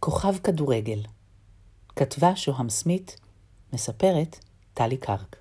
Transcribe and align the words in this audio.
כוכב 0.00 0.38
כדורגל. 0.38 1.02
כתבה 1.96 2.36
שוהם 2.36 2.68
סמית, 2.68 3.20
מספרת 3.72 4.38
טלי 4.74 4.96
קרק. 4.96 5.36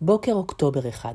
בוקר 0.00 0.32
אוקטובר 0.32 0.88
אחד. 0.88 1.14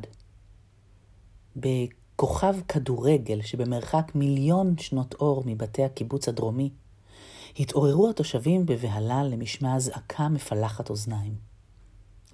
בכוכב 1.56 2.56
כדורגל 2.68 3.42
שבמרחק 3.42 4.12
מיליון 4.16 4.78
שנות 4.78 5.14
אור 5.14 5.44
מבתי 5.46 5.84
הקיבוץ 5.84 6.28
הדרומי, 6.28 6.70
התעוררו 7.60 8.10
התושבים 8.10 8.66
בבהלה 8.66 9.24
למשמע 9.24 9.76
אזעקה 9.76 10.30
מפלחת 10.30 10.90
אוזניים. 10.90 11.36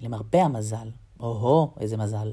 למרבה 0.00 0.42
המזל, 0.42 0.90
או-הו, 1.20 1.74
איזה 1.80 1.96
מזל, 1.96 2.32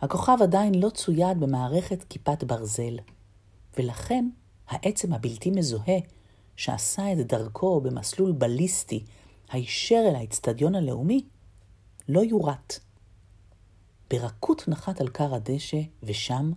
הכוכב 0.00 0.36
עדיין 0.42 0.74
לא 0.74 0.90
צויד 0.90 1.40
במערכת 1.40 2.04
כיפת 2.08 2.44
ברזל, 2.44 2.98
ולכן 3.78 4.28
העצם 4.68 5.12
הבלתי 5.12 5.50
מזוהה 5.50 5.98
שעשה 6.56 7.12
את 7.12 7.26
דרכו 7.26 7.80
במסלול 7.80 8.32
בליסטי 8.32 9.04
הישר 9.50 10.04
אל 10.08 10.16
האצטדיון 10.16 10.74
הלאומי, 10.74 11.24
לא 12.08 12.20
יורט. 12.20 12.78
ברכות 14.10 14.68
נחת 14.68 15.00
על 15.00 15.08
כר 15.08 15.34
הדשא, 15.34 15.80
ושם, 16.02 16.52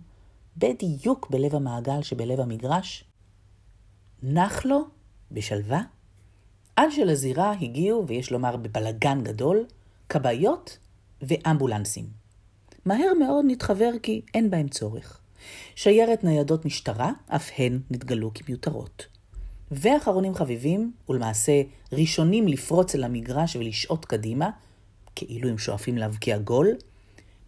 בדיוק 0.56 1.30
בלב 1.30 1.54
המעגל 1.54 2.02
שבלב 2.02 2.40
המגרש, 2.40 3.04
נח 4.22 4.64
לו 4.64 4.84
בשלווה, 5.30 5.82
עד 6.76 6.90
שלזירה 6.90 7.52
הגיעו, 7.60 8.04
ויש 8.06 8.32
לומר 8.32 8.56
בבלגן 8.56 9.22
גדול, 9.22 9.66
כבאיות 10.08 10.78
ואמבולנסים. 11.22 12.06
מהר 12.86 13.12
מאוד 13.18 13.44
נתחבר 13.48 13.90
כי 14.02 14.22
אין 14.34 14.50
בהם 14.50 14.68
צורך. 14.68 15.20
שיירת 15.74 16.24
ניידות 16.24 16.64
משטרה, 16.64 17.12
אף 17.28 17.50
הן 17.58 17.80
נתגלו 17.90 18.30
כמיותרות. 18.34 19.06
ואחרונים 19.70 20.34
חביבים, 20.34 20.92
ולמעשה 21.08 21.62
ראשונים 21.92 22.48
לפרוץ 22.48 22.94
אל 22.94 23.04
המגרש 23.04 23.56
ולשעוט 23.56 24.04
קדימה, 24.04 24.50
כאילו 25.14 25.48
הם 25.48 25.58
שואפים 25.58 25.98
להבקיע 25.98 26.38
גול, 26.38 26.68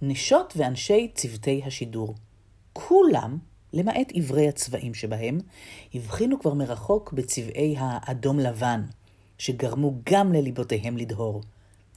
נשות 0.03 0.53
ואנשי 0.57 1.11
צוותי 1.15 1.63
השידור. 1.67 2.15
כולם, 2.73 3.39
למעט 3.73 4.13
עברי 4.15 4.49
הצבעים 4.49 4.95
שבהם, 4.95 5.39
הבחינו 5.95 6.41
כבר 6.41 6.55
מרחוק 6.55 7.13
בצבעי 7.13 7.75
האדום 7.79 8.39
לבן, 8.39 8.83
שגרמו 9.39 9.95
גם 10.11 10.33
לליבותיהם 10.33 10.97
לדהור. 10.97 11.43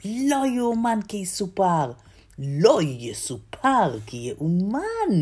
לא 0.06 0.44
יאומן 0.56 1.00
כי 1.08 1.18
יסופר, 1.18 1.92
לא 2.40 2.80
יסופר 2.82 4.00
כי 4.06 4.18
יאומן. 4.18 5.22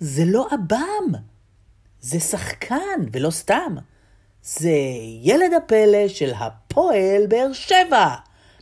זה 0.00 0.24
לא 0.26 0.46
עב"ם, 0.50 1.12
זה 2.00 2.20
שחקן, 2.20 3.00
ולא 3.12 3.30
סתם. 3.30 3.76
זה 4.42 4.72
ילד 5.22 5.52
הפלא 5.56 6.08
של 6.08 6.32
הפועל 6.34 7.26
באר 7.28 7.52
שבע. 7.52 8.14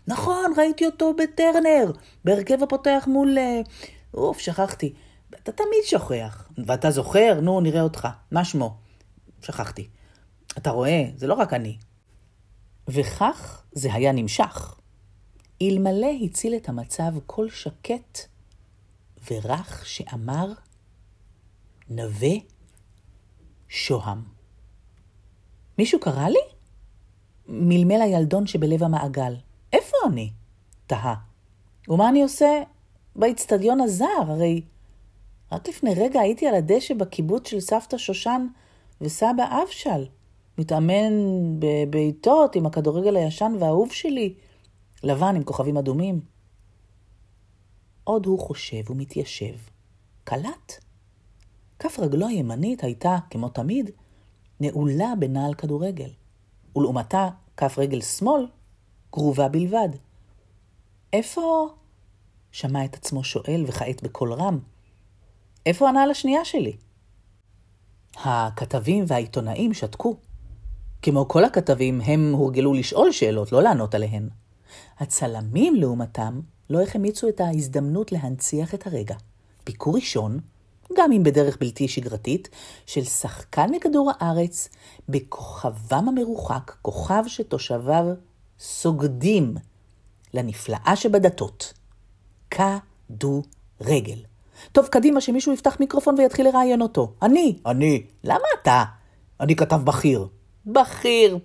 נכון, 0.06 0.52
ראיתי 0.56 0.86
אותו 0.86 1.14
בטרנר, 1.14 1.92
בהרכב 2.24 2.62
הפותח 2.62 3.05
מול... 3.06 3.39
אה, 3.39 3.61
אוף, 4.14 4.39
שכחתי. 4.39 4.92
אתה 5.34 5.52
תמיד 5.52 5.84
שוכח. 5.84 6.48
ואתה 6.66 6.91
זוכר? 6.91 7.41
נו, 7.42 7.61
נראה 7.61 7.83
אותך. 7.83 8.08
מה 8.30 8.44
שמו? 8.44 8.77
שכחתי. 9.42 9.89
אתה 10.58 10.70
רואה, 10.70 11.05
זה 11.17 11.27
לא 11.27 11.34
רק 11.34 11.52
אני. 11.52 11.77
וכך 12.89 13.62
זה 13.72 13.94
היה 13.94 14.12
נמשך. 14.12 14.74
אלמלא 15.62 16.11
הציל 16.24 16.55
את 16.55 16.69
המצב 16.69 17.12
קול 17.27 17.50
שקט 17.50 18.19
ורך 19.30 19.86
שאמר, 19.86 20.52
נווה 21.96 22.34
שוהם. 23.68 24.22
מישהו 25.78 26.00
קרא 26.00 26.28
לי? 26.28 26.38
מלמל 27.48 28.00
הילדון 28.02 28.46
שבלב 28.46 28.82
המעגל. 28.82 29.36
איפה 29.72 29.96
אני? 30.06 30.30
תהה. 30.86 31.14
ומה 31.88 32.08
אני 32.08 32.22
עושה 32.22 32.62
באיצטדיון 33.17 33.80
הזר? 33.80 34.06
הרי 34.28 34.62
רק 35.52 35.68
לפני 35.68 35.94
רגע 35.94 36.20
הייתי 36.20 36.46
על 36.46 36.55
הדשא 36.55 36.94
בקיבוץ 36.94 37.48
של 37.48 37.61
סבתא 37.61 37.98
שושן 37.98 38.46
וסבא 39.00 39.62
אבשל, 39.62 40.06
מתאמן 40.58 41.12
בבעיטות 41.58 42.56
עם 42.56 42.67
הכדורגל 42.67 43.17
הישן 43.17 43.52
והאהוב 43.61 43.92
שלי, 43.92 44.34
לבן 45.02 45.36
עם 45.36 45.42
כוכבים 45.42 45.77
אדומים. 45.77 46.20
עוד 48.05 48.27
הוא 48.27 48.38
חושב 48.38 48.90
ומתיישב. 48.90 49.55
קלט. 50.24 50.92
כף 51.82 51.98
רגלו 51.98 52.26
הימנית 52.26 52.84
הייתה, 52.84 53.18
כמו 53.30 53.48
תמיד, 53.48 53.90
נעולה 54.60 55.12
בנעל 55.18 55.54
כדורגל, 55.54 56.08
ולעומתה 56.76 57.28
כף 57.56 57.74
רגל 57.78 58.00
שמאל 58.00 58.46
גרובה 59.12 59.48
בלבד. 59.48 59.88
איפה? 61.12 61.68
שמע 62.52 62.84
את 62.84 62.94
עצמו 62.94 63.24
שואל 63.24 63.64
וכעת 63.66 64.02
בקול 64.02 64.32
רם. 64.32 64.58
איפה 65.66 65.88
הנעל 65.88 66.10
השנייה 66.10 66.44
שלי? 66.44 66.76
הכתבים 68.16 69.04
והעיתונאים 69.06 69.74
שתקו. 69.74 70.16
כמו 71.02 71.28
כל 71.28 71.44
הכתבים, 71.44 72.00
הם 72.00 72.32
הורגלו 72.32 72.74
לשאול 72.74 73.12
שאלות, 73.12 73.52
לא 73.52 73.62
לענות 73.62 73.94
עליהן. 73.94 74.28
הצלמים, 74.98 75.74
לעומתם, 75.74 76.40
לא 76.70 76.82
החמיצו 76.82 77.28
את 77.28 77.40
ההזדמנות 77.40 78.12
להנציח 78.12 78.74
את 78.74 78.86
הרגע. 78.86 79.16
ביקור 79.66 79.94
ראשון, 79.94 80.40
גם 80.97 81.13
אם 81.13 81.23
בדרך 81.23 81.57
בלתי 81.61 81.89
שגרתית, 81.89 82.48
של 82.86 83.05
שחקן 83.05 83.70
מכדור 83.70 84.11
הארץ 84.19 84.69
בכוכבם 85.08 86.08
המרוחק, 86.08 86.73
כוכב 86.83 87.23
שתושביו 87.27 88.05
סוגדים 88.58 89.55
לנפלאה 90.35 90.97
שבדתות. 90.97 91.73
כדורגל. 92.51 94.19
טוב, 94.73 94.86
קדימה, 94.86 95.20
שמישהו 95.20 95.53
יפתח 95.53 95.77
מיקרופון 95.80 96.14
ויתחיל 96.19 96.48
לראיין 96.48 96.83
אותו. 96.83 97.13
אני. 97.23 97.59
אני. 97.67 98.07
למה 98.24 98.45
אתה? 98.63 98.85
אני 99.41 99.57
כתב 99.57 99.80
בכיר. 99.85 100.29
בכיר, 100.67 101.39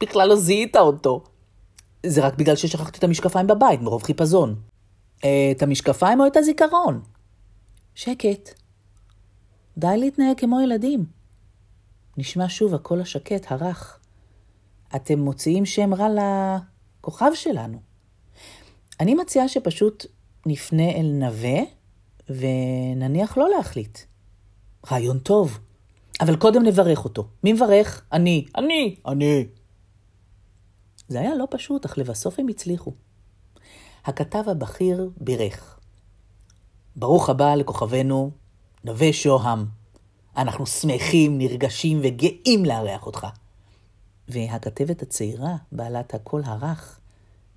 בכלל 0.00 0.28
לא 0.28 0.36
זיהית 0.36 0.76
אותו. 0.76 1.24
זה 2.06 2.26
רק 2.26 2.34
בגלל 2.34 2.56
ששכחתי 2.56 2.98
את 2.98 3.04
המשקפיים 3.04 3.46
בבית, 3.46 3.80
מרוב 3.80 4.02
חיפזון. 4.02 4.54
אה, 5.24 5.48
את 5.56 5.62
המשקפיים 5.62 6.20
או 6.20 6.26
את 6.26 6.36
הזיכרון? 6.36 7.00
שקט. 7.94 8.67
די 9.78 9.96
להתנהג 9.96 10.40
כמו 10.40 10.60
ילדים. 10.60 11.04
נשמע 12.16 12.44
שוב 12.48 12.74
הקול 12.74 13.00
השקט, 13.00 13.52
הרך. 13.52 13.98
אתם 14.96 15.18
מוציאים 15.18 15.66
שם 15.66 15.94
רע 15.94 16.08
לכוכב 17.00 17.30
שלנו. 17.34 17.80
אני 19.00 19.14
מציעה 19.14 19.48
שפשוט 19.48 20.06
נפנה 20.46 20.90
אל 20.90 21.10
נווה 21.12 21.60
ונניח 22.28 23.38
לא 23.38 23.48
להחליט. 23.56 23.98
רעיון 24.90 25.18
טוב, 25.18 25.58
אבל 26.20 26.36
קודם 26.36 26.62
נברך 26.62 27.04
אותו. 27.04 27.28
מי 27.44 27.52
מברך? 27.52 28.04
אני. 28.12 28.46
אני. 28.56 28.96
אני. 29.06 29.46
זה 31.08 31.20
היה 31.20 31.34
לא 31.34 31.46
פשוט, 31.50 31.84
אך 31.84 31.98
לבסוף 31.98 32.38
הם 32.38 32.48
הצליחו. 32.48 32.92
הכתב 34.04 34.44
הבכיר 34.46 35.10
בירך. 35.16 35.78
ברוך 36.96 37.30
הבא 37.30 37.54
לכוכבנו, 37.54 38.30
נווה 38.84 39.12
שוהם. 39.12 39.66
אנחנו 40.36 40.66
שמחים, 40.66 41.38
נרגשים 41.38 42.00
וגאים 42.02 42.64
לארח 42.64 43.06
אותך. 43.06 43.26
והכתבת 44.28 45.02
הצעירה, 45.02 45.56
בעלת 45.72 46.14
הקול 46.14 46.42
הרך, 46.44 47.00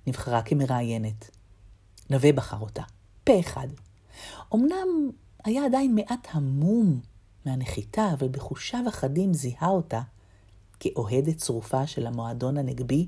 נבחרה 0.06 0.42
כמראיינת. 0.42 1.30
נווה 2.10 2.32
בחר 2.32 2.58
אותה, 2.60 2.82
פה 3.24 3.40
אחד. 3.40 3.68
אמנם 4.54 5.10
היה 5.44 5.64
עדיין 5.64 5.94
מעט 5.94 6.28
המום 6.30 7.00
מהנחיתה, 7.46 8.12
אבל 8.12 8.28
בחושיו 8.28 8.84
החדים 8.88 9.34
זיהה 9.34 9.68
אותה 9.68 10.00
כאוהדת 10.80 11.36
צרופה 11.36 11.86
של 11.86 12.06
המועדון 12.06 12.56
הנגבי, 12.58 13.06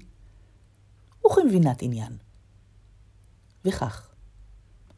וכמבינת 1.26 1.82
עניין. 1.82 2.16
וכך, 3.64 4.08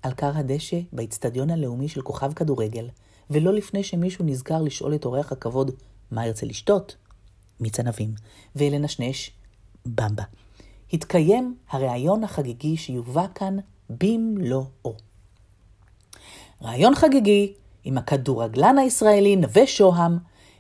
על 0.03 0.15
כר 0.15 0.37
הדשא 0.37 0.81
באיצטדיון 0.93 1.51
הלאומי 1.51 1.89
של 1.89 2.03
כוכב 2.03 2.33
כדורגל, 2.33 2.89
ולא 3.31 3.52
לפני 3.52 3.82
שמישהו 3.82 4.25
נזכר 4.25 4.62
לשאול 4.62 4.94
את 4.94 5.05
אורח 5.05 5.32
הכבוד 5.32 5.70
מה 6.11 6.26
ירצה 6.26 6.46
לשתות, 6.46 6.96
מיץ 7.61 7.81
ענבים, 7.81 8.14
ולנשנש 8.56 9.31
במבה. 9.87 10.25
התקיים 10.93 11.56
הריאיון 11.70 12.25
החגיגי 12.25 12.76
שיובא 12.76 13.26
כאן 13.34 13.56
במלואו. 13.90 14.96
ראיון 16.62 16.94
חגיגי 16.94 17.55
עם 17.84 17.99
הכדורגלן 17.99 18.78
הישראלי 18.78 19.37
נווה 19.37 19.67
שוהם 19.67 20.19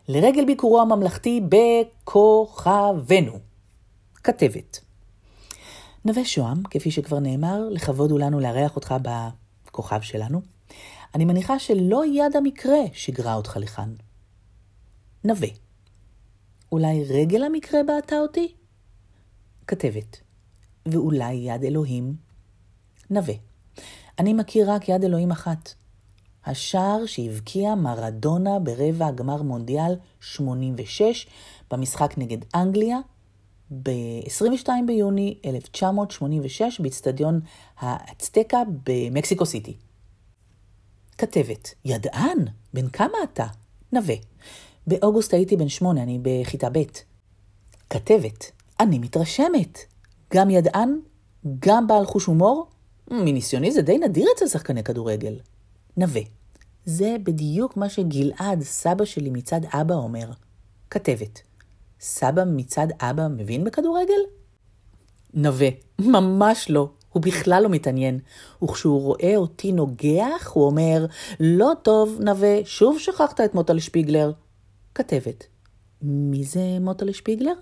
לרגל 0.08 0.44
ביקורו 0.44 0.80
הממלכתי 0.80 1.40
בכוכבנו. 1.48 3.38
כתבת 4.14 4.80
נווה 6.04 6.24
שוהם, 6.24 6.62
כפי 6.70 6.90
שכבר 6.90 7.18
נאמר, 7.18 7.68
לכבוד 7.70 8.10
הוא 8.10 8.20
לנו 8.20 8.40
לארח 8.40 8.76
אותך 8.76 8.94
בכוכב 9.66 10.00
שלנו. 10.00 10.55
אני 11.14 11.24
מניחה 11.24 11.58
שלא 11.58 12.02
יד 12.06 12.36
המקרה 12.36 12.78
שיגרה 12.92 13.34
אותך 13.34 13.56
לכאן. 13.56 13.94
נווה. 15.24 15.48
אולי 16.72 17.04
רגל 17.04 17.44
המקרה 17.44 17.82
בעטה 17.82 18.18
אותי? 18.18 18.54
כתבת, 19.66 20.20
ואולי 20.86 21.34
יד 21.34 21.64
אלוהים? 21.64 22.16
נווה, 23.10 23.34
אני 24.18 24.34
מכיר 24.34 24.70
רק 24.72 24.88
יד 24.88 25.04
אלוהים 25.04 25.30
אחת. 25.30 25.74
השער 26.46 27.06
שהבקיע 27.06 27.74
מרדונה 27.74 28.58
ברבע 28.58 29.06
הגמר 29.06 29.42
מונדיאל 29.42 29.96
86 30.20 31.26
במשחק 31.70 32.14
נגד 32.18 32.38
אנגליה 32.54 32.98
ב-22 33.82 34.68
ביוני 34.86 35.38
1986 35.44 36.80
באצטדיון 36.80 37.40
האצטקה 37.78 38.62
במקסיקו 38.86 39.46
סיטי. 39.46 39.76
כתבת, 41.18 41.74
ידען, 41.84 42.38
בן 42.74 42.88
כמה 42.88 43.18
אתה? 43.24 43.46
נווה. 43.92 44.14
באוגוסט 44.86 45.34
הייתי 45.34 45.56
בן 45.56 45.68
שמונה, 45.68 46.02
אני 46.02 46.18
בכיתה 46.22 46.68
ב'. 46.72 46.82
כתבת, 47.90 48.50
אני 48.80 48.98
מתרשמת. 48.98 49.78
גם 50.34 50.50
ידען, 50.50 51.00
גם 51.58 51.86
בעל 51.86 52.06
חוש 52.06 52.24
הומור? 52.24 52.66
מניסיוני 53.10 53.72
זה 53.72 53.82
די 53.82 53.98
נדיר 53.98 54.28
אצל 54.36 54.48
שחקני 54.48 54.84
כדורגל. 54.84 55.38
נווה, 55.96 56.20
זה 56.84 57.16
בדיוק 57.22 57.76
מה 57.76 57.88
שגלעד, 57.88 58.62
סבא 58.62 59.04
שלי 59.04 59.30
מצד 59.30 59.60
אבא, 59.72 59.94
אומר. 59.94 60.30
כתבת, 60.90 61.42
סבא 62.00 62.42
מצד 62.46 62.86
אבא 63.00 63.28
מבין 63.28 63.64
בכדורגל? 63.64 64.20
נווה, 65.34 65.68
ממש 65.98 66.70
לא. 66.70 66.88
הוא 67.16 67.22
בכלל 67.22 67.62
לא 67.62 67.68
מתעניין. 67.68 68.18
וכשהוא 68.62 69.02
רואה 69.02 69.36
אותי 69.36 69.72
נוגח, 69.72 70.50
הוא 70.54 70.66
אומר, 70.66 71.06
לא 71.40 71.72
טוב, 71.82 72.18
נווה, 72.20 72.58
שוב 72.64 72.98
שכחת 72.98 73.40
את 73.40 73.54
מוטל 73.54 73.78
שפיגלר. 73.78 74.32
כתבת, 74.94 75.46
מי 76.02 76.44
זה 76.44 76.60
מוטל 76.80 77.12
שפיגלר? 77.12 77.52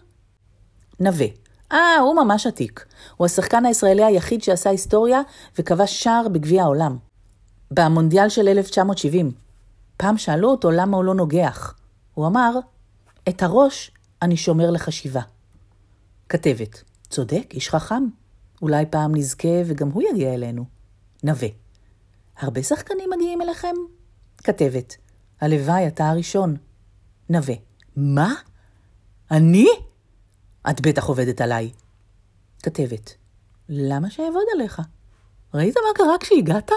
נווה, 1.01 1.27
אה, 1.73 1.99
הוא 1.99 2.15
ממש 2.15 2.47
עתיק. 2.47 2.87
הוא 3.17 3.25
השחקן 3.25 3.67
הישראלי 3.67 4.05
היחיד 4.05 4.43
שעשה 4.43 4.71
היסטוריה 4.71 5.21
וכבש 5.59 6.03
שער 6.03 6.29
בגביע 6.33 6.63
העולם. 6.63 6.97
במונדיאל 7.71 8.29
של 8.29 8.49
1970. 8.49 9.33
פעם 9.97 10.19
שאלו 10.19 10.51
אותו 10.51 10.71
למה 10.71 10.97
הוא 10.97 11.05
לא 11.05 11.15
נוגח. 11.15 11.75
הוא 12.15 12.27
אמר, 12.27 12.53
את 13.29 13.43
הראש 13.43 13.91
אני 14.23 14.37
שומר 14.37 14.71
לחשיבה. 14.71 15.23
כתבת, 16.29 16.83
צודק, 17.09 17.47
איש 17.51 17.69
חכם. 17.71 18.05
אולי 18.63 18.87
פעם 18.91 19.17
נזכה 19.17 19.63
וגם 19.67 19.91
הוא 19.91 20.03
יגיע 20.11 20.35
אלינו. 20.35 20.65
נווה, 21.23 21.49
הרבה 22.39 22.63
שחקנים 22.63 23.11
מגיעים 23.11 23.43
אליכם? 23.43 23.75
כתבת, 24.39 24.97
הלוואי, 25.41 25.87
אתה 25.87 26.11
הראשון. 26.11 26.57
נווה, 27.29 27.55
מה? 27.97 28.35
אני? 29.31 29.69
את 30.71 30.81
בטח 30.81 31.05
עובדת 31.05 31.41
עליי. 31.41 31.71
כתבת, 32.63 33.15
למה 33.69 34.11
שאעבוד 34.11 34.45
עליך? 34.55 34.83
ראית 35.55 35.75
מה 35.77 35.95
קרה 35.95 36.19
כשהגעת? 36.21 36.71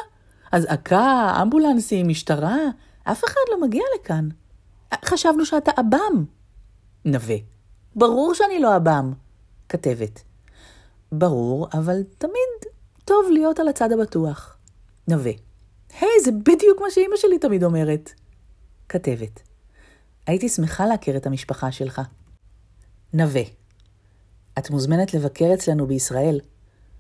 אזעקה, 0.52 1.34
אמבולנסים, 1.42 2.08
משטרה, 2.08 2.58
אף 3.04 3.24
אחד 3.24 3.42
לא 3.52 3.68
מגיע 3.68 3.84
לכאן. 4.00 4.30
חשבנו 5.06 5.46
שאתה 5.46 5.72
עב"ם. 5.76 6.26
נווה, 7.06 7.36
ברור 7.96 8.34
שאני 8.34 8.60
לא 8.60 8.76
עב"ם. 8.76 9.14
כתבת, 9.70 10.24
ברור, 11.12 11.68
אבל 11.74 12.04
תמיד 12.18 12.74
טוב 13.06 13.26
להיות 13.34 13.60
על 13.60 13.68
הצד 13.68 13.92
הבטוח. 13.92 14.58
נווה, 15.08 15.32
היי, 16.00 16.10
hey, 16.20 16.26
זה 16.26 16.32
בדיוק 16.32 16.82
מה 16.82 16.88
שאימא 16.92 17.16
שלי 17.16 17.40
תמיד 17.40 17.64
אומרת. 17.64 18.12
כתבת, 18.90 19.42
הייתי 20.28 20.50
שמחה 20.50 20.86
להכיר 20.86 21.18
את 21.18 21.26
המשפחה 21.26 21.72
שלך. 21.72 22.02
נווה, 23.14 23.42
את 24.58 24.70
מוזמנת 24.70 25.14
לבקר 25.14 25.54
אצלנו 25.54 25.88
בישראל, 25.88 26.40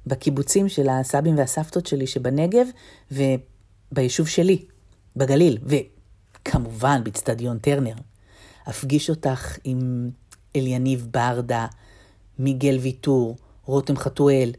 בקיבוצים 0.07 0.69
של 0.69 0.89
הסבים 0.89 1.37
והסבתות 1.37 1.85
שלי 1.85 2.07
שבנגב 2.07 2.67
וביישוב 3.11 4.27
שלי, 4.27 4.65
בגליל, 5.15 5.57
וכמובן 5.63 7.03
באצטדיון 7.03 7.59
טרנר. 7.59 7.95
אפגיש 8.69 9.09
אותך 9.09 9.57
עם 9.63 10.09
אליניב 10.55 11.07
ברדה, 11.11 11.67
מיגל 12.39 12.77
ויטור, 12.77 13.37
רותם 13.67 13.97
חתואל, 13.97 14.51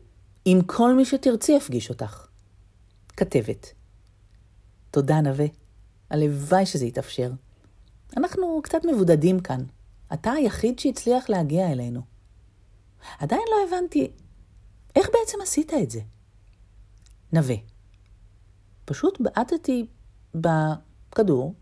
עם 0.44 0.62
כל 0.62 0.94
מי 0.94 1.04
שתרצי 1.04 1.56
אפגיש 1.56 1.88
אותך. 1.90 2.26
כתבת, 3.16 3.72
תודה 4.90 5.20
נווה, 5.20 5.46
הלוואי 6.10 6.66
שזה 6.66 6.86
יתאפשר. 6.86 7.32
אנחנו 8.16 8.60
קצת 8.62 8.78
מבודדים 8.92 9.40
כאן. 9.40 9.64
אתה 10.12 10.32
היחיד 10.32 10.78
שהצליח 10.78 11.30
להגיע 11.30 11.72
אלינו. 11.72 12.00
עדיין 13.18 13.42
לא 13.50 13.76
הבנתי, 13.76 14.10
איך 14.96 15.06
בעצם 15.06 15.38
עשית 15.42 15.72
את 15.82 15.90
זה? 15.90 16.00
נווה. 17.32 17.56
פשוט 18.84 19.20
בעטתי 19.20 19.86
בכדור, 20.34 21.54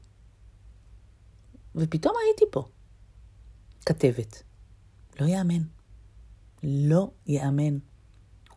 ופתאום 1.75 2.14
הייתי 2.26 2.44
פה. 2.50 2.69
כתבת. 3.87 4.42
לא 5.20 5.26
יאמן. 5.26 5.75
לא 6.62 7.10
יאמן. 7.26 7.78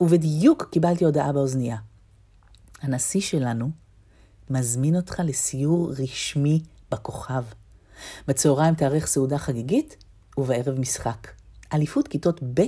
ובדיוק 0.01 0.69
קיבלתי 0.71 1.05
הודעה 1.05 1.33
באוזנייה. 1.33 1.77
הנשיא 2.81 3.21
שלנו 3.21 3.69
מזמין 4.49 4.95
אותך 4.95 5.21
לסיור 5.25 5.91
רשמי 5.99 6.61
בכוכב. 6.91 7.43
בצהריים 8.27 8.75
תארך 8.75 9.07
סעודה 9.07 9.37
חגיגית, 9.37 10.03
ובערב 10.37 10.79
משחק. 10.79 11.27
אליפות 11.73 12.07
כיתות 12.07 12.43
ב', 12.43 12.61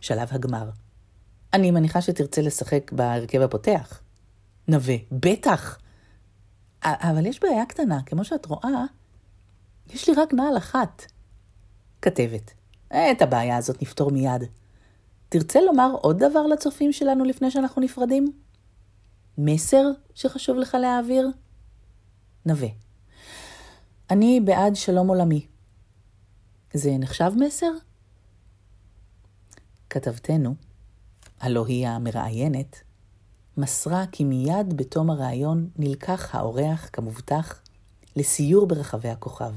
שלב 0.00 0.28
הגמר. 0.30 0.70
אני 1.52 1.70
מניחה 1.70 2.02
שתרצה 2.02 2.42
לשחק 2.42 2.92
בהרכב 2.92 3.40
הפותח. 3.40 4.00
נווה, 4.68 4.94
בטח. 5.12 5.78
אבל 6.82 7.26
יש 7.26 7.40
בעיה 7.40 7.66
קטנה, 7.66 8.02
כמו 8.06 8.24
שאת 8.24 8.46
רואה, 8.46 8.84
יש 9.86 10.08
לי 10.08 10.14
רק 10.14 10.34
נעל 10.34 10.56
אחת. 10.56 11.02
כתבת, 12.02 12.54
את 12.92 13.22
הבעיה 13.22 13.56
הזאת 13.56 13.82
נפתור 13.82 14.10
מיד. 14.10 14.44
תרצה 15.28 15.60
לומר 15.60 15.90
עוד 16.00 16.18
דבר 16.18 16.46
לצופים 16.46 16.92
שלנו 16.92 17.24
לפני 17.24 17.50
שאנחנו 17.50 17.82
נפרדים? 17.82 18.32
מסר 19.38 19.84
שחשוב 20.14 20.56
לך 20.56 20.76
להעביר? 20.80 21.28
נווה, 22.46 22.68
אני 24.10 24.40
בעד 24.44 24.76
שלום 24.76 25.08
עולמי. 25.08 25.46
זה 26.74 26.90
נחשב 26.98 27.32
מסר? 27.36 27.70
כתבתנו, 29.90 30.54
הלא 31.40 31.66
היא 31.66 31.88
המראיינת, 31.88 32.80
מסרה 33.56 34.04
כי 34.12 34.24
מיד 34.24 34.76
בתום 34.76 35.10
הראיון 35.10 35.70
נלקח 35.76 36.34
האורח, 36.34 36.90
כמובטח, 36.92 37.60
לסיור 38.16 38.66
ברחבי 38.66 39.08
הכוכב. 39.08 39.52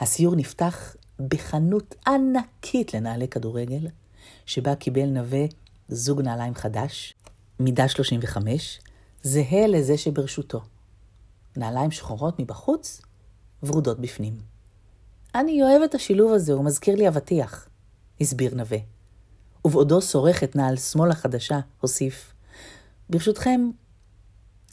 הסיור 0.00 0.36
נפתח 0.36 0.96
בחנות 1.28 1.94
ענקית 2.06 2.94
לנעלי 2.94 3.28
כדורגל, 3.28 3.86
שבה 4.46 4.74
קיבל 4.74 5.06
נווה 5.06 5.44
זוג 5.88 6.20
נעליים 6.20 6.54
חדש, 6.54 7.14
מידה 7.60 7.88
35, 7.88 8.80
זהה 9.22 9.66
לזה 9.66 9.98
שברשותו. 9.98 10.60
נעליים 11.56 11.90
שחורות 11.90 12.40
מבחוץ, 12.40 13.02
ורודות 13.62 14.00
בפנים. 14.00 14.38
אני 15.34 15.62
אוהב 15.62 15.82
את 15.82 15.94
השילוב 15.94 16.32
הזה, 16.32 16.52
הוא 16.52 16.64
מזכיר 16.64 16.96
לי 16.96 17.08
אבטיח, 17.08 17.68
הסביר 18.20 18.54
נווה. 18.54 18.78
ובעודו 19.64 20.02
שורך 20.02 20.44
את 20.44 20.56
נעל 20.56 20.76
שמאל 20.76 21.10
החדשה, 21.10 21.60
הוסיף, 21.80 22.34
ברשותכם, 23.10 23.70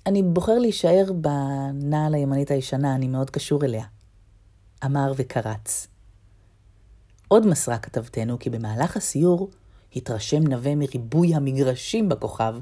אני 0.06 0.24
בוחר 0.24 0.60
להישאר 0.60 1.12
בנעל 1.14 2.14
הימנית 2.14 2.52
הישנה, 2.52 2.96
אני 2.96 3.08
מאוד 3.08 3.30
קשור 3.30 3.66
אליה. 3.66 3.86
אמר 4.86 5.14
וקרץ. 5.16 5.88
עוד 7.32 7.48
מסרה 7.48 7.78
כתבתנו 7.78 8.40
כי 8.40 8.50
במהלך 8.50 8.98
הסיור 8.98 9.50
התרשם 9.96 10.48
נווה 10.48 10.76
מריבוי 10.76 11.36
המגרשים 11.36 12.10
בכוכב, 12.10 12.56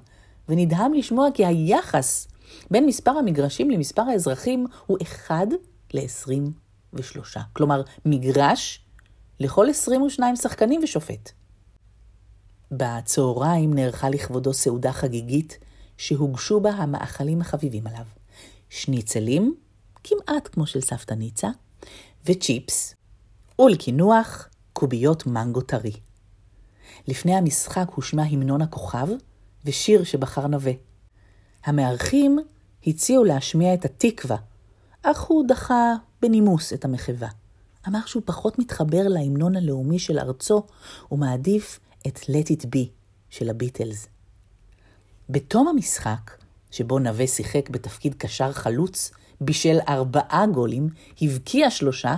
ונדהם 0.49 0.93
לשמוע 0.93 1.27
כי 1.33 1.45
היחס 1.45 2.27
בין 2.71 2.85
מספר 2.85 3.11
המגרשים 3.11 3.69
למספר 3.71 4.01
האזרחים 4.01 4.67
הוא 4.85 4.97
1 5.03 5.47
ל-23. 5.93 7.39
כלומר, 7.53 7.81
מגרש 8.05 8.85
לכל 9.39 9.69
22 9.69 10.35
שחקנים 10.35 10.81
ושופט. 10.83 11.31
בצהריים 12.71 13.73
נערכה 13.73 14.09
לכבודו 14.09 14.53
סעודה 14.53 14.91
חגיגית 14.91 15.57
שהוגשו 15.97 16.59
בה 16.59 16.69
המאכלים 16.69 17.41
החביבים 17.41 17.87
עליו. 17.87 18.05
שניצלים, 18.69 19.55
כמעט 20.03 20.49
כמו 20.51 20.67
של 20.67 20.81
סבתא 20.81 21.13
ניצה, 21.13 21.49
וצ'יפס, 22.25 22.95
ולקינוח, 23.61 24.49
קוביות 24.77 25.27
מנגו 25.27 25.61
טרי. 25.61 25.91
לפני 27.07 27.35
המשחק 27.35 27.87
הושמע 27.95 28.23
המנון 28.23 28.61
הכוכב 28.61 29.07
ושיר 29.65 30.03
שבחר 30.03 30.47
נווה. 30.47 30.71
המארחים 31.65 32.39
הציעו 32.87 33.23
להשמיע 33.23 33.73
את 33.73 33.85
התקווה, 33.85 34.37
אך 35.03 35.21
הוא 35.21 35.45
דחה 35.47 35.93
בנימוס 36.21 36.73
את 36.73 36.85
המחווה. 36.85 37.27
אמר 37.87 37.99
שהוא 38.05 38.23
פחות 38.25 38.59
מתחבר 38.59 39.07
להמנון 39.07 39.55
הלאומי 39.55 39.99
של 39.99 40.19
ארצו, 40.19 40.63
ומעדיף 41.11 41.79
את 42.07 42.17
Let 42.17 42.47
It 42.51 42.63
Be 42.65 42.87
של 43.29 43.49
הביטלס. 43.49 44.07
בתום 45.29 45.67
המשחק, 45.67 46.31
שבו 46.71 46.99
נווה 46.99 47.27
שיחק 47.27 47.69
בתפקיד 47.69 48.13
קשר 48.13 48.51
חלוץ, 48.51 49.11
בישל 49.41 49.77
ארבעה 49.89 50.45
גולים, 50.53 50.89
הבקיע 51.21 51.69
שלושה, 51.69 52.15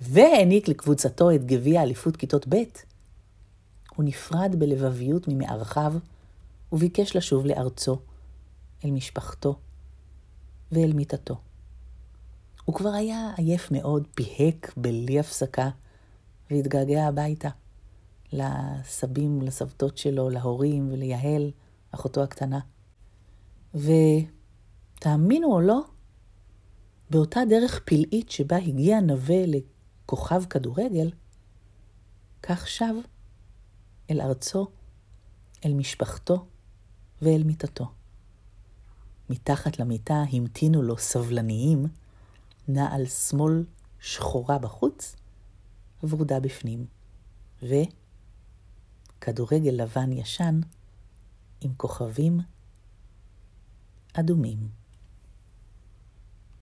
והעניק 0.00 0.68
לקבוצתו 0.68 1.30
את 1.30 1.44
גביע 1.44 1.82
אליפות 1.82 2.16
כיתות 2.16 2.48
ב'. 2.48 2.56
הוא 3.96 4.04
נפרד 4.04 4.56
בלבביות 4.58 5.28
ממארחיו, 5.28 5.94
וביקש 6.72 7.16
לשוב 7.16 7.46
לארצו, 7.46 7.98
אל 8.84 8.90
משפחתו 8.90 9.58
ואל 10.72 10.92
מיטתו. 10.92 11.36
הוא 12.64 12.74
כבר 12.74 12.90
היה 12.90 13.32
עייף 13.36 13.70
מאוד, 13.70 14.06
פיהק 14.14 14.72
בלי 14.76 15.20
הפסקה, 15.20 15.70
והתגעגע 16.50 17.06
הביתה, 17.06 17.48
לסבים 18.32 19.38
ולסבתות 19.38 19.98
שלו, 19.98 20.30
להורים 20.30 20.88
וליהל, 20.92 21.50
אחותו 21.90 22.22
הקטנה. 22.22 22.60
ותאמינו 23.74 25.52
או 25.52 25.60
לא, 25.60 25.80
באותה 27.10 27.40
דרך 27.48 27.80
פלאית 27.84 28.30
שבה 28.30 28.56
הגיע 28.56 29.00
נווה 29.00 29.46
לכוכב 30.10 30.44
כדורגל, 30.44 31.10
כך 32.42 32.68
שב 32.68 32.94
אל 34.10 34.20
ארצו, 34.20 34.68
אל 35.64 35.74
משפחתו 35.74 36.46
ואל 37.22 37.42
מיטתו. 37.44 37.92
מתחת 39.30 39.78
למיטה 39.78 40.22
המתינו 40.32 40.82
לו 40.82 40.98
סבלניים 40.98 41.86
נעל 42.68 43.06
שמאל 43.06 43.64
שחורה 44.00 44.58
בחוץ, 44.58 45.16
ורודה 46.02 46.40
בפנים, 46.40 46.86
וכדורגל 47.62 49.70
לבן 49.70 50.12
ישן 50.12 50.60
עם 51.60 51.74
כוכבים 51.76 52.40
אדומים. 54.12 54.79